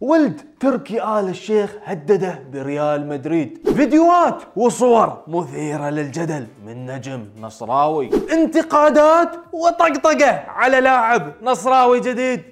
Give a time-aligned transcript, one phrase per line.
[0.00, 3.68] ولد تركي آل الشيخ هدده بريال مدريد.
[3.76, 8.10] فيديوهات وصور مثيرة للجدل من نجم نصراوي.
[8.32, 12.42] انتقادات وطقطقة على لاعب نصراوي جديد.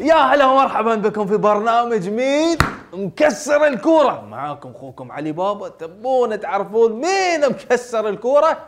[0.00, 2.58] يا هلا ومرحبا بكم في برنامج مين؟
[2.92, 4.24] مكسر الكورة.
[4.30, 5.68] معاكم أخوكم علي بابا.
[5.68, 8.58] تبون تعرفون مين مكسر الكورة؟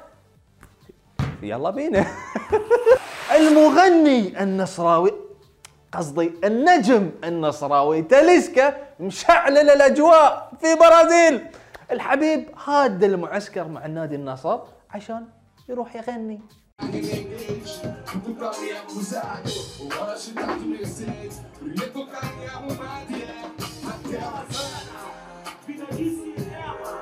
[1.43, 2.07] يلا بينا.
[3.36, 5.25] المغني النصراوي.
[5.96, 8.02] قصدي النجم النصراوي.
[8.02, 11.46] تاليسكا مشعل الأجواء في برازيل.
[11.90, 14.58] الحبيب هاد المعسكر مع النادي النصر
[14.90, 15.26] عشان
[15.68, 16.40] يروح يغني.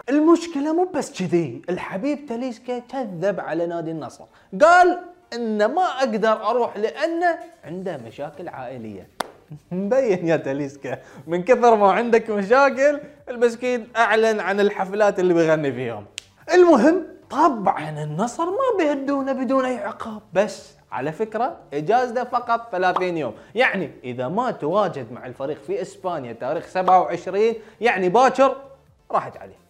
[0.09, 1.62] المشكلة مو بس كذي.
[1.69, 4.24] الحبيب تاليسكا كذب على نادي النصر.
[4.61, 5.00] قال
[5.34, 9.09] إن ما أقدر أروح لأنه عنده مشاكل عائلية.
[9.72, 16.06] مبين يا تاليسكا من كثر ما عندك مشاكل المسكين أعلن عن الحفلات اللي بيغني فيهم.
[16.52, 20.22] المهم طبعا النصر ما بيهدونه بدون أي عقاب.
[20.33, 23.34] بس على فكرة إجازته فقط 30 يوم.
[23.55, 28.56] يعني إذا ما تواجد مع الفريق في إسبانيا تاريخ 27 يعني باكر
[29.11, 29.62] راحت عليه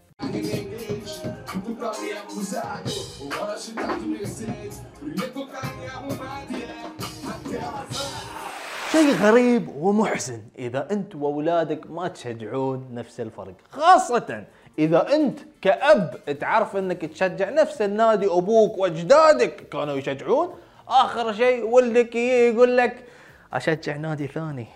[8.93, 14.45] شيء غريب ومحزن إذا أنت وأولادك ما تشجعون نفس الفريق خاصة
[14.79, 20.55] إذا أنت كأب تعرف إنك تشجع نفس النادي أبوك وأجدادك كانوا يشجعون
[20.89, 23.05] آخر شيء ولدك يقول لك
[23.53, 24.67] أشجع نادي ثاني.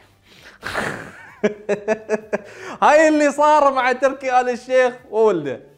[2.82, 5.75] هاي اللي صار مع تركي آل الشيخ وولده.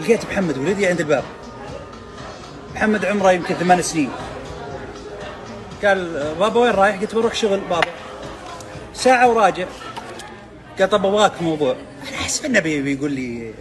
[0.00, 1.24] لقيت محمد ولدي عند الباب.
[2.74, 4.10] محمد عمره يمكن ثمان سنين.
[5.84, 7.86] قال بابا وين رايح؟ قلت بروح شغل بابا.
[8.94, 9.66] ساعة وراجع
[10.78, 11.76] قال طب أبغاك في موضوع.
[12.08, 13.54] أنا احسب إنه بي- بيقول لي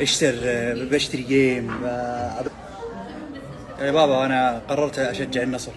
[0.00, 0.34] اشتر
[0.90, 1.84] بشتري جيم
[3.80, 5.72] يا بابا أنا قررت أشجع النصر.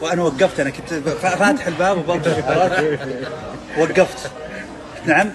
[0.00, 2.30] وأنا وقفت أنا كنت فا- فاتح الباب وبلطش
[3.78, 4.30] وقفت.
[5.06, 5.30] نعم.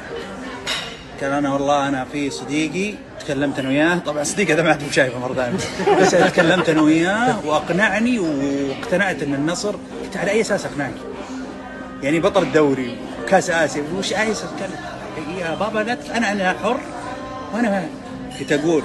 [1.21, 3.97] قال أنا والله أنا في صديقي تكلمت أنا وياه.
[3.97, 5.57] طبعا صديقي هذا ما عاد شايفه مرة ثانية.
[6.01, 10.93] بس تكلمت أنا وياه وأقنعني واقتنعت أن النصر قلت على أي أساس أقنعك؟
[12.03, 14.49] يعني بطل الدوري وكاس آسيا وش أي أساس؟
[15.39, 16.79] يا بابا لا أنا أنا حر.
[17.53, 17.87] وأنا
[18.39, 18.83] كنت أقول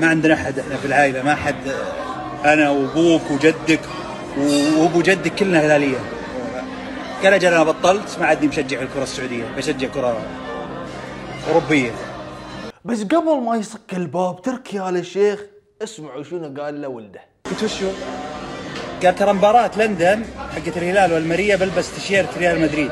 [0.00, 1.54] ما عندنا أحد إحنا في العائلة ما حد.
[2.44, 3.80] أنا وأبوك وجدك
[4.38, 5.98] وأبو جدك كلنا هلالية.
[7.24, 10.16] قال أجل أنا بطلت ما عادني مشجع الكرة السعودية بشجع كرة
[11.48, 11.90] أوروبية
[12.84, 15.40] بس قبل ما يصك الباب تركي آل الشيخ
[15.82, 17.86] اسمعوا شنو قال له ولده قلت وشو؟
[19.02, 20.22] قال ترى مباراة لندن
[20.54, 22.90] حقت الهلال والماريا بلبس تيشيرت ريال مدريد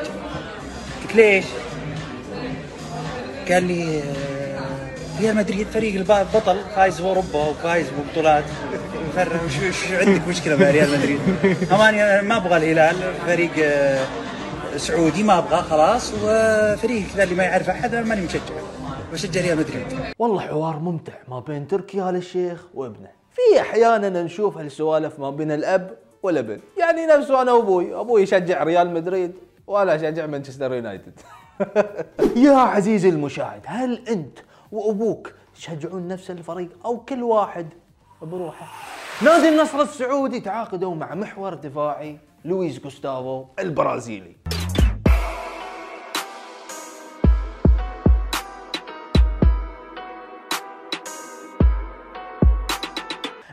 [1.03, 1.45] قلت ليش؟
[3.49, 8.43] قال لي آه، ريال مدريد فريق الب- البطل فايز باوروبا وفايز ببطولات
[9.67, 11.19] وش عندك مشكلة مع ريال مدريد؟
[11.73, 12.95] أماني ما أبغى الهلال
[13.27, 14.05] فريق آه،
[14.77, 18.41] سعودي ما ابغاه خلاص وفريق كذا اللي ما يعرف أحد أنا ماني مشجع.
[19.13, 19.85] بشجع ريال مدريد.
[20.19, 23.09] والله حوار ممتع ما بين تركي آل الشيخ وابنه.
[23.31, 26.59] في أحيانا نشوف هالسوالف ما بين الأب والابن.
[26.77, 29.31] يعني نفسه أنا وأبوي أبوي يشجع ريال مدريد
[29.67, 31.19] وأنا أشجع مانشستر يونايتد.
[32.45, 34.39] يا عزيزي المشاهد هل أنت
[34.71, 37.67] وأبوك تشجعون نفس الفريق أو كل واحد
[38.21, 38.67] بروحه؟
[39.21, 44.35] نادي النصر السعودي تعاقدوا مع محور دفاعي لويس جوستافو البرازيلي.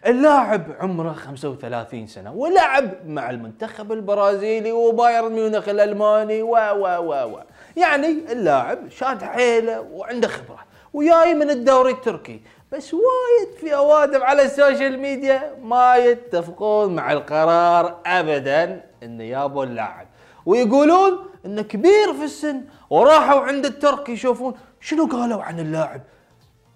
[0.07, 7.41] اللاعب عمره 35 سنة ولعب مع المنتخب البرازيلي وبايرن ميونخ الألماني و و و و.
[7.77, 10.59] يعني اللاعب شاد حيله وعنده خبرة
[10.93, 12.41] وجاي من الدوري التركي.
[12.73, 19.65] بس وايد في أوادم على ال social media ما يتفقون مع القرار ابدا ان يابوا
[19.65, 20.07] اللاعب.
[20.47, 26.01] ويقولون إنه كبير في السن وراحوا عند الترك يشوفون شنو قالوا عن اللاعب.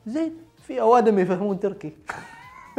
[0.06, 0.36] زين
[0.66, 1.92] في أوادم يفهمون تركي.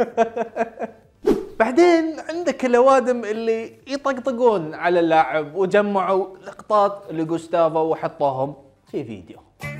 [1.60, 8.54] بعدين عندك الأوادم اللي يطقطقون على اللاعب وجمعوا لقطات لجوستافو وحطوهم
[8.90, 9.38] في فيديو.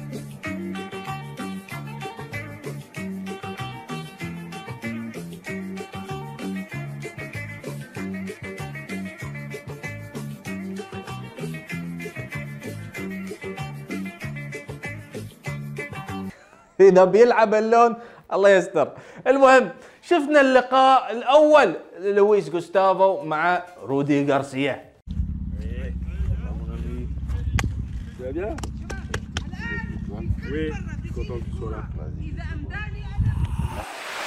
[16.81, 17.97] اذا بيلعب اللون
[18.33, 18.89] الله يستر.
[19.27, 19.71] المهم
[20.11, 24.91] شفنا اللقاء الأول لويس جوستافو مع رودي غارسيا.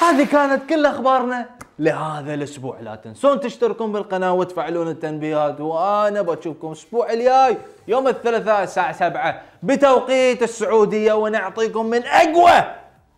[0.01, 1.50] هذه كانت كل أخبارنا
[1.80, 2.80] لهذا الأسبوع.
[2.80, 7.57] لا تنسون تشتركون بالقناة وتفعلون التنبيهات وأنا بشوفكم الأسبوع الجاي
[7.88, 12.63] يوم الثلاثاء الساعة 7 بتوقيت السعودية ونعطيكم من أقوى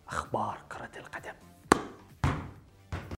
[0.08, 0.65] أخبار.